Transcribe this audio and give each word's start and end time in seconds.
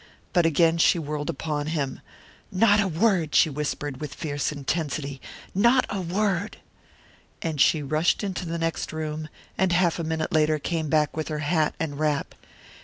But 0.33 0.47
again 0.47 0.79
she 0.79 0.97
whirled 0.97 1.29
upon 1.29 1.67
him. 1.67 1.99
"Not 2.51 2.79
a 2.79 2.87
word!" 2.87 3.35
she 3.35 3.51
whispered, 3.51 4.01
with 4.01 4.15
fierce 4.15 4.51
intensity. 4.51 5.21
"Not 5.53 5.85
a 5.91 6.01
word!" 6.01 6.57
And 7.43 7.61
she 7.61 7.83
rushed 7.83 8.23
into 8.23 8.47
the 8.47 8.57
next 8.57 8.91
room, 8.91 9.29
and 9.59 9.71
half 9.71 9.99
a 9.99 10.03
minute 10.03 10.31
later 10.31 10.57
came 10.57 10.89
back 10.89 11.15
with 11.15 11.27
her 11.27 11.37
hat 11.45 11.75
and 11.79 11.99
wrap. 11.99 12.33